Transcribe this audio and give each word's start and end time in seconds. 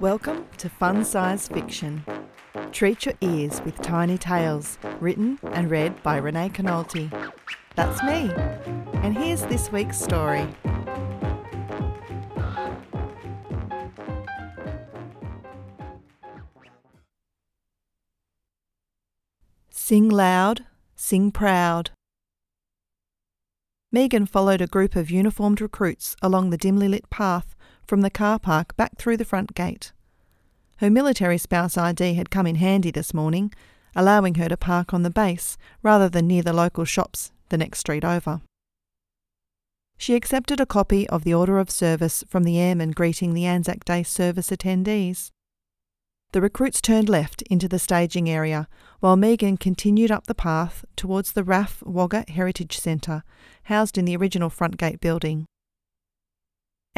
Welcome 0.00 0.46
to 0.58 0.68
Fun 0.68 1.04
Size 1.04 1.48
Fiction. 1.48 2.04
Treat 2.70 3.04
your 3.04 3.16
ears 3.20 3.60
with 3.64 3.82
tiny 3.82 4.16
tales, 4.16 4.78
written 5.00 5.40
and 5.42 5.68
read 5.68 6.00
by 6.04 6.18
Renee 6.18 6.50
Conoulty. 6.50 7.10
That's 7.74 8.00
me. 8.04 8.30
And 9.02 9.18
here's 9.18 9.42
this 9.46 9.72
week's 9.72 10.00
story. 10.00 10.46
Sing 19.68 20.08
loud, 20.08 20.64
sing 20.94 21.32
proud. 21.32 21.90
Megan 23.90 24.26
followed 24.26 24.60
a 24.60 24.68
group 24.68 24.94
of 24.94 25.10
uniformed 25.10 25.60
recruits 25.60 26.14
along 26.22 26.50
the 26.50 26.56
dimly 26.56 26.86
lit 26.86 27.10
path 27.10 27.56
from 27.88 28.02
the 28.02 28.10
car 28.10 28.38
park 28.38 28.76
back 28.76 28.98
through 28.98 29.16
the 29.16 29.24
front 29.24 29.54
gate. 29.54 29.92
Her 30.76 30.90
military 30.90 31.38
spouse 31.38 31.76
ID 31.76 32.14
had 32.14 32.30
come 32.30 32.46
in 32.46 32.56
handy 32.56 32.92
this 32.92 33.12
morning, 33.12 33.52
allowing 33.96 34.36
her 34.36 34.48
to 34.48 34.56
park 34.56 34.94
on 34.94 35.02
the 35.02 35.10
base 35.10 35.56
rather 35.82 36.08
than 36.08 36.28
near 36.28 36.42
the 36.42 36.52
local 36.52 36.84
shops 36.84 37.32
the 37.48 37.58
next 37.58 37.80
street 37.80 38.04
over. 38.04 38.42
She 39.96 40.14
accepted 40.14 40.60
a 40.60 40.66
copy 40.66 41.08
of 41.08 41.24
the 41.24 41.34
Order 41.34 41.58
of 41.58 41.70
Service 41.70 42.22
from 42.28 42.44
the 42.44 42.60
airman 42.60 42.92
greeting 42.92 43.34
the 43.34 43.46
Anzac 43.46 43.84
Day 43.84 44.04
service 44.04 44.50
attendees. 44.50 45.30
The 46.30 46.40
recruits 46.40 46.80
turned 46.80 47.08
left 47.08 47.42
into 47.42 47.68
the 47.68 47.78
staging 47.78 48.28
area, 48.28 48.68
while 49.00 49.16
Megan 49.16 49.56
continued 49.56 50.12
up 50.12 50.26
the 50.26 50.34
path 50.34 50.84
towards 50.94 51.32
the 51.32 51.42
RAAF 51.42 51.82
Wagga 51.84 52.26
Heritage 52.28 52.78
Centre, 52.78 53.24
housed 53.64 53.98
in 53.98 54.04
the 54.04 54.16
original 54.16 54.50
front 54.50 54.76
gate 54.76 55.00
building. 55.00 55.46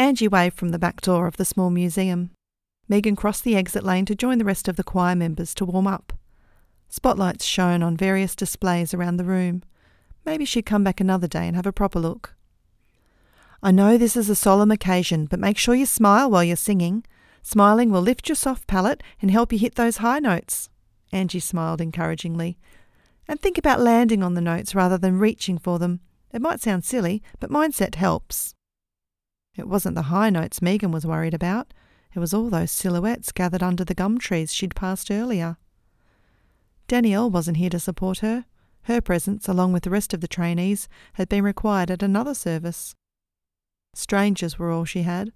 Angie 0.01 0.29
waved 0.29 0.57
from 0.57 0.71
the 0.71 0.79
back 0.79 1.03
door 1.03 1.27
of 1.27 1.37
the 1.37 1.45
small 1.45 1.69
museum. 1.69 2.31
Megan 2.89 3.15
crossed 3.15 3.45
the 3.45 3.55
exit 3.55 3.85
lane 3.85 4.07
to 4.07 4.15
join 4.15 4.39
the 4.39 4.47
rest 4.47 4.67
of 4.67 4.77
the 4.77 4.83
choir 4.83 5.15
members 5.15 5.55
to 5.55 5.67
warm 5.67 5.87
up. 5.87 6.15
Spotlights 6.89 7.45
shone 7.45 7.83
on 7.83 7.99
various 7.99 8.35
displays 8.35 8.95
around 8.95 9.19
the 9.19 9.27
room. 9.27 9.63
Maybe 10.25 10.47
she'd 10.47 10.65
come 10.65 10.83
back 10.83 11.03
another 11.03 11.29
day 11.29 11.47
and 11.47 11.55
have 11.55 11.67
a 11.67 11.73
proper 11.73 12.01
look. 12.01 12.35
I 13.63 13.73
know 13.73 13.99
this 13.99 14.17
is 14.17 14.31
a 14.31 14.35
solemn 14.35 14.71
occasion, 14.71 15.27
but 15.27 15.39
make 15.39 15.59
sure 15.59 15.75
you 15.75 15.85
smile 15.85 16.31
while 16.31 16.45
you're 16.45 16.57
singing. 16.57 17.05
Smiling 17.43 17.91
will 17.91 18.01
lift 18.01 18.27
your 18.27 18.37
soft 18.37 18.67
palate 18.67 19.03
and 19.21 19.31
help 19.31 19.53
you 19.53 19.59
hit 19.59 19.75
those 19.75 19.99
high 19.99 20.19
notes. 20.19 20.71
Angie 21.13 21.41
smiled 21.41 21.83
encouragingly. 21.83 22.57
And 23.29 23.39
think 23.39 23.59
about 23.59 23.81
landing 23.81 24.23
on 24.23 24.33
the 24.33 24.41
notes 24.41 24.75
rather 24.75 24.97
than 24.97 25.19
reaching 25.19 25.59
for 25.59 25.79
them. 25.79 26.01
It 26.33 26.41
might 26.41 26.63
sound 26.63 26.87
silly, 26.87 27.23
but 27.39 27.51
mindset 27.51 27.97
helps. 27.97 28.55
It 29.61 29.69
wasn't 29.69 29.95
the 29.95 30.09
high 30.09 30.31
notes 30.31 30.63
Megan 30.63 30.91
was 30.91 31.05
worried 31.05 31.35
about. 31.35 31.75
It 32.15 32.19
was 32.19 32.33
all 32.33 32.49
those 32.49 32.71
silhouettes 32.71 33.31
gathered 33.31 33.63
under 33.63 33.85
the 33.85 33.95
gum 33.95 34.17
trees 34.17 34.55
she'd 34.55 34.75
passed 34.75 35.11
earlier. 35.11 35.59
Danielle 36.89 37.31
wasn't 37.31 37.59
here 37.59 37.69
to 37.69 37.79
support 37.79 38.21
her. 38.21 38.47
Her 38.85 39.03
presence, 39.03 39.49
along 39.49 39.75
with 39.75 39.83
the 39.83 39.91
rest 39.91 40.15
of 40.15 40.23
the 40.23 40.29
trainees, 40.29 40.89
had 41.13 41.29
been 41.29 41.45
required 41.45 41.91
at 41.91 42.03
another 42.03 42.33
service. 42.33 42.95
Strangers 43.95 44.59
were 44.59 44.71
all 44.71 44.87
she 44.87 45.03
had, 45.03 45.31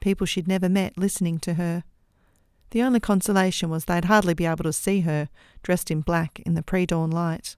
people 0.00 0.26
she'd 0.26 0.48
never 0.48 0.68
met 0.68 0.98
listening 0.98 1.38
to 1.38 1.54
her. 1.54 1.84
The 2.72 2.82
only 2.82 2.98
consolation 2.98 3.70
was 3.70 3.84
they'd 3.84 4.06
hardly 4.06 4.34
be 4.34 4.46
able 4.46 4.64
to 4.64 4.72
see 4.72 5.02
her, 5.02 5.28
dressed 5.62 5.88
in 5.88 6.00
black 6.00 6.40
in 6.40 6.54
the 6.54 6.64
pre 6.64 6.84
dawn 6.84 7.12
light. 7.12 7.54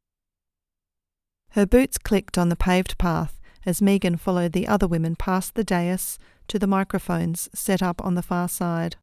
Her 1.53 1.65
boots 1.65 1.97
clicked 1.97 2.37
on 2.37 2.51
the 2.51 2.57
paved 2.57 2.99
path 2.99 3.40
as 3.67 3.83
Megan 3.83 4.17
followed 4.17 4.53
the 4.53 4.67
other 4.67 4.87
women 4.87 5.17
past 5.17 5.55
the 5.55 5.65
dais 5.65 6.19
to 6.49 6.59
the 6.59 6.67
microphones 6.67 7.49
set 7.55 7.83
up 7.83 8.05
on 8.05 8.15
the 8.15 8.23
far 8.23 8.49
side. 8.49 8.97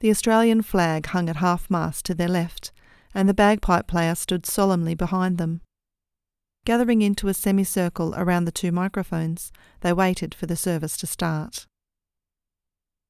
The 0.00 0.10
Australian 0.10 0.62
flag 0.62 1.06
hung 1.06 1.28
at 1.28 1.36
half 1.36 1.68
mast 1.68 2.06
to 2.06 2.14
their 2.14 2.28
left, 2.28 2.70
and 3.14 3.28
the 3.28 3.34
bagpipe 3.34 3.86
player 3.86 4.14
stood 4.14 4.46
solemnly 4.46 4.94
behind 4.94 5.38
them. 5.38 5.60
Gathering 6.64 7.02
into 7.02 7.28
a 7.28 7.34
semicircle 7.34 8.14
around 8.16 8.44
the 8.44 8.52
two 8.52 8.70
microphones, 8.70 9.50
they 9.80 9.92
waited 9.92 10.34
for 10.34 10.46
the 10.46 10.56
service 10.56 10.96
to 10.98 11.06
start. 11.06 11.66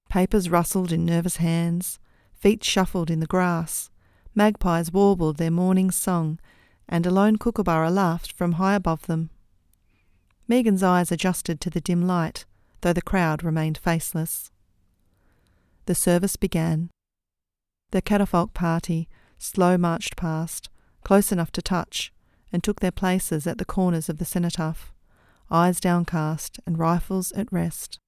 Papers 0.08 0.48
rustled 0.48 0.92
in 0.92 1.04
nervous 1.04 1.36
hands, 1.36 1.98
feet 2.32 2.64
shuffled 2.64 3.10
in 3.10 3.20
the 3.20 3.26
grass, 3.26 3.90
magpies 4.34 4.92
warbled 4.92 5.36
their 5.36 5.50
morning 5.50 5.90
song, 5.90 6.38
and 6.88 7.04
a 7.04 7.10
lone 7.10 7.36
kookaburra 7.36 7.90
laughed 7.90 8.32
from 8.32 8.52
high 8.52 8.74
above 8.74 9.06
them. 9.06 9.30
Megan's 10.48 10.82
eyes 10.82 11.12
adjusted 11.12 11.60
to 11.60 11.70
the 11.70 11.80
dim 11.80 12.06
light, 12.06 12.46
though 12.80 12.94
the 12.94 13.02
crowd 13.02 13.44
remained 13.44 13.76
faceless. 13.76 14.50
The 15.84 15.94
service 15.94 16.36
began. 16.36 16.88
The 17.90 18.00
catafalque 18.00 18.54
party 18.54 19.08
slow 19.36 19.76
marched 19.76 20.16
past, 20.16 20.70
close 21.04 21.30
enough 21.30 21.52
to 21.52 21.62
touch, 21.62 22.12
and 22.50 22.64
took 22.64 22.80
their 22.80 22.90
places 22.90 23.46
at 23.46 23.58
the 23.58 23.64
corners 23.64 24.08
of 24.08 24.18
the 24.18 24.24
cenotaph, 24.24 24.92
eyes 25.50 25.80
downcast 25.80 26.58
and 26.66 26.78
rifles 26.78 27.30
at 27.32 27.52
rest. 27.52 27.98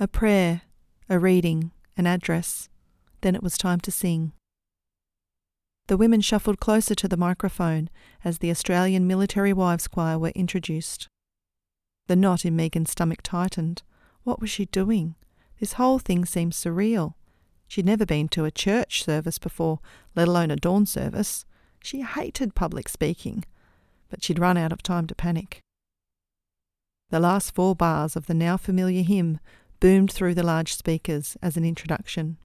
A 0.00 0.08
prayer, 0.08 0.62
a 1.08 1.18
reading, 1.18 1.70
an 1.96 2.06
address, 2.06 2.68
then 3.20 3.34
it 3.34 3.42
was 3.42 3.58
time 3.58 3.80
to 3.80 3.90
sing. 3.90 4.32
The 5.88 5.96
women 5.96 6.20
shuffled 6.20 6.60
closer 6.60 6.94
to 6.94 7.08
the 7.08 7.16
microphone 7.16 7.88
as 8.22 8.38
the 8.38 8.50
Australian 8.50 9.06
Military 9.06 9.54
Wives 9.54 9.88
Choir 9.88 10.18
were 10.18 10.32
introduced. 10.34 11.08
The 12.08 12.16
knot 12.16 12.44
in 12.44 12.54
Megan's 12.54 12.90
stomach 12.90 13.20
tightened. 13.22 13.82
What 14.22 14.38
was 14.38 14.50
she 14.50 14.66
doing? 14.66 15.14
This 15.58 15.74
whole 15.74 15.98
thing 15.98 16.26
seemed 16.26 16.52
surreal. 16.52 17.14
She'd 17.68 17.86
never 17.86 18.04
been 18.04 18.28
to 18.28 18.44
a 18.44 18.50
church 18.50 19.02
service 19.02 19.38
before, 19.38 19.80
let 20.14 20.28
alone 20.28 20.50
a 20.50 20.56
dawn 20.56 20.84
service. 20.84 21.46
She 21.82 22.02
hated 22.02 22.54
public 22.54 22.88
speaking, 22.90 23.44
but 24.10 24.22
she'd 24.22 24.38
run 24.38 24.58
out 24.58 24.72
of 24.72 24.82
time 24.82 25.06
to 25.06 25.14
panic. 25.14 25.60
The 27.08 27.20
last 27.20 27.54
four 27.54 27.74
bars 27.74 28.14
of 28.14 28.26
the 28.26 28.34
now 28.34 28.58
familiar 28.58 29.02
hymn 29.02 29.40
boomed 29.80 30.12
through 30.12 30.34
the 30.34 30.42
large 30.42 30.74
speakers 30.74 31.38
as 31.40 31.56
an 31.56 31.64
introduction. 31.64 32.36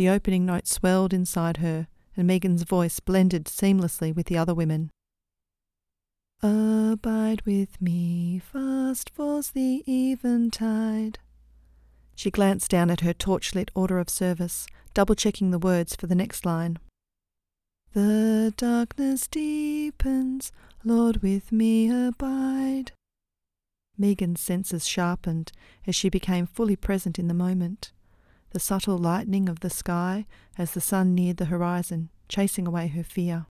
The 0.00 0.08
opening 0.08 0.46
note 0.46 0.66
swelled 0.66 1.12
inside 1.12 1.58
her, 1.58 1.86
and 2.16 2.26
Megan's 2.26 2.62
voice 2.62 3.00
blended 3.00 3.44
seamlessly 3.44 4.16
with 4.16 4.28
the 4.28 4.38
other 4.38 4.54
women. 4.54 4.88
Abide 6.42 7.42
with 7.42 7.82
me, 7.82 8.38
fast 8.38 9.10
falls 9.10 9.50
the 9.50 9.84
eventide. 9.86 11.18
She 12.16 12.30
glanced 12.30 12.70
down 12.70 12.90
at 12.90 13.02
her 13.02 13.12
torchlit 13.12 13.68
order 13.74 13.98
of 13.98 14.08
service, 14.08 14.66
double 14.94 15.14
checking 15.14 15.50
the 15.50 15.58
words 15.58 15.94
for 15.94 16.06
the 16.06 16.14
next 16.14 16.46
line. 16.46 16.78
The 17.92 18.54
darkness 18.56 19.28
deepens, 19.28 20.50
Lord, 20.82 21.18
with 21.18 21.52
me 21.52 21.90
abide. 21.90 22.92
Megan's 23.98 24.40
senses 24.40 24.88
sharpened 24.88 25.52
as 25.86 25.94
she 25.94 26.08
became 26.08 26.46
fully 26.46 26.74
present 26.74 27.18
in 27.18 27.28
the 27.28 27.34
moment 27.34 27.92
the 28.50 28.60
subtle 28.60 28.98
lightening 28.98 29.48
of 29.48 29.60
the 29.60 29.70
sky 29.70 30.26
as 30.58 30.72
the 30.72 30.80
sun 30.80 31.14
neared 31.14 31.36
the 31.36 31.46
horizon, 31.46 32.10
chasing 32.28 32.66
away 32.66 32.88
her 32.88 33.02
fear. 33.02 33.46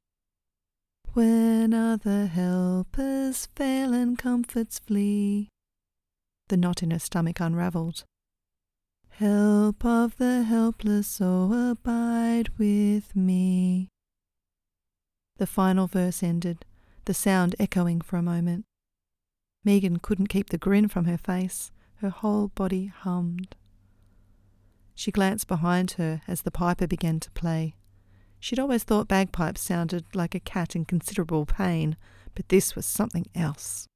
When 1.13 1.75
other 1.75 2.27
helpers 2.27 3.47
fail 3.57 3.93
and 3.93 4.17
comforts 4.17 4.79
flee, 4.79 5.49
the 6.49 6.57
knot 6.57 6.83
in 6.83 6.91
her 6.91 6.99
stomach 6.99 7.41
unravelled. 7.41 8.05
Help 9.11 9.85
of 9.85 10.17
the 10.17 10.45
helpless, 10.45 11.21
oh, 11.21 11.71
abide 11.71 12.51
with 12.59 13.15
me. 13.15 13.89
The 15.39 15.47
final 15.47 15.87
verse 15.87 16.23
ended, 16.23 16.65
the 17.07 17.15
sound 17.15 17.57
echoing 17.59 18.01
for 18.01 18.17
a 18.17 18.23
moment. 18.23 18.65
Megan 19.65 19.99
couldn't 19.99 20.29
keep 20.29 20.51
the 20.51 20.59
grin 20.59 20.89
from 20.89 21.05
her 21.05 21.19
face. 21.19 21.71
Her 21.97 22.09
whole 22.09 22.49
body 22.49 22.87
hummed. 22.87 23.57
She 25.01 25.11
glanced 25.11 25.49
behind 25.49 25.93
her 25.93 26.21
as 26.29 26.43
the 26.43 26.51
piper 26.51 26.87
began 26.87 27.21
to 27.21 27.31
play. 27.31 27.75
She'd 28.39 28.59
always 28.59 28.85
thought 28.85 29.09
bagpipes 29.09 29.63
sounded 29.63 30.05
like 30.15 30.35
a 30.35 30.41
cat 30.41 30.77
in 30.77 30.85
considerable 30.85 31.47
pain, 31.47 31.97
but 32.35 32.51
this 32.51 32.77
was 32.77 32.85
something 32.85 33.25
else. 33.35 33.87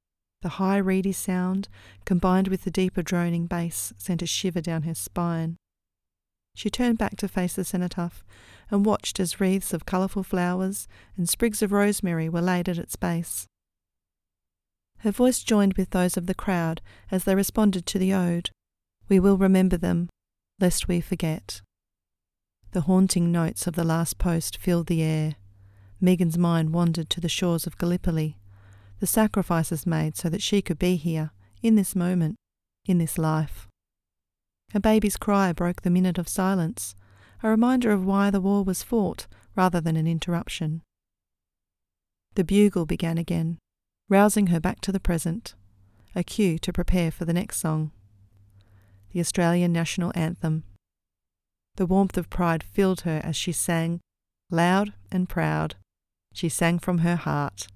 The 0.41 0.57
high, 0.57 0.77
reedy 0.77 1.11
sound, 1.11 1.69
combined 2.05 2.47
with 2.47 2.63
the 2.63 2.71
deeper 2.71 3.03
droning 3.03 3.45
bass, 3.45 3.93
sent 3.99 4.23
a 4.23 4.25
shiver 4.25 4.61
down 4.61 4.81
her 4.81 4.95
spine. 4.95 5.57
She 6.55 6.71
turned 6.71 6.97
back 6.97 7.17
to 7.17 7.27
face 7.27 7.53
the 7.53 7.63
cenotaph 7.63 8.23
and 8.71 8.83
watched 8.83 9.19
as 9.19 9.39
wreaths 9.39 9.73
of 9.73 9.85
colourful 9.85 10.23
flowers 10.23 10.87
and 11.15 11.29
sprigs 11.29 11.61
of 11.61 11.71
rosemary 11.71 12.29
were 12.29 12.41
laid 12.41 12.67
at 12.67 12.79
its 12.79 12.95
base. 12.95 13.45
Her 15.01 15.11
voice 15.11 15.43
joined 15.43 15.75
with 15.75 15.91
those 15.91 16.17
of 16.17 16.25
the 16.25 16.33
crowd 16.33 16.81
as 17.11 17.25
they 17.25 17.35
responded 17.35 17.85
to 17.85 17.99
the 17.99 18.11
ode. 18.11 18.49
We 19.07 19.19
will 19.19 19.37
remember 19.37 19.77
them, 19.77 20.09
lest 20.59 20.87
we 20.87 21.01
forget. 21.01 21.61
The 22.71 22.81
haunting 22.81 23.31
notes 23.31 23.67
of 23.67 23.75
the 23.75 23.83
last 23.83 24.17
post 24.17 24.57
filled 24.57 24.87
the 24.87 25.01
air. 25.01 25.35
Megan's 26.01 26.37
mind 26.37 26.73
wandered 26.73 27.09
to 27.11 27.21
the 27.21 27.29
shores 27.29 27.65
of 27.65 27.77
Gallipoli, 27.77 28.37
the 28.99 29.07
sacrifices 29.07 29.85
made 29.85 30.15
so 30.17 30.29
that 30.29 30.41
she 30.41 30.61
could 30.61 30.79
be 30.79 30.95
here, 30.95 31.31
in 31.61 31.75
this 31.75 31.95
moment, 31.95 32.35
in 32.85 32.97
this 32.97 33.17
life. 33.17 33.67
A 34.73 34.79
baby's 34.79 35.17
cry 35.17 35.53
broke 35.53 35.81
the 35.81 35.89
minute 35.89 36.17
of 36.17 36.27
silence, 36.27 36.95
a 37.43 37.49
reminder 37.49 37.91
of 37.91 38.05
why 38.05 38.29
the 38.29 38.41
war 38.41 38.63
was 38.63 38.83
fought 38.83 39.27
rather 39.55 39.79
than 39.79 39.95
an 39.95 40.07
interruption. 40.07 40.81
The 42.35 42.43
bugle 42.43 42.85
began 42.85 43.17
again, 43.17 43.57
rousing 44.09 44.47
her 44.47 44.59
back 44.59 44.81
to 44.81 44.91
the 44.91 44.99
present, 44.99 45.55
a 46.13 46.23
cue 46.23 46.57
to 46.59 46.73
prepare 46.73 47.11
for 47.11 47.25
the 47.25 47.33
next 47.33 47.59
song. 47.59 47.91
The 49.15 49.21
Australian 49.21 49.71
national 49.71 50.11
anthem. 50.13 50.65
The 51.77 51.85
warmth 51.85 52.17
of 52.17 52.29
pride 52.29 52.61
filled 52.61 53.01
her 53.01 53.21
as 53.23 53.37
she 53.37 53.53
sang, 53.53 54.01
loud 54.51 54.91
and 55.09 55.29
proud. 55.29 55.75
She 56.33 56.49
sang 56.49 56.79
from 56.79 56.97
her 56.97 57.15
heart. 57.15 57.67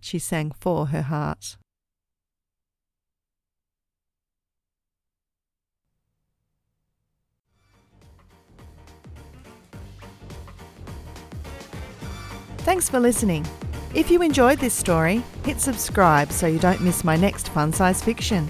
She 0.00 0.18
sang 0.18 0.52
for 0.52 0.86
her 0.86 1.02
heart. 1.02 1.58
Thanks 12.60 12.88
for 12.88 13.00
listening. 13.00 13.46
If 13.94 14.10
you 14.10 14.22
enjoyed 14.22 14.60
this 14.60 14.72
story, 14.72 15.22
hit 15.44 15.60
subscribe 15.60 16.32
so 16.32 16.46
you 16.46 16.58
don't 16.58 16.80
miss 16.80 17.04
my 17.04 17.16
next 17.16 17.50
fun 17.50 17.74
size 17.74 18.02
fiction. 18.02 18.48